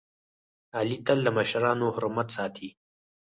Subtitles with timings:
[0.77, 2.69] علي تل د مشرانو حرمت ساتي.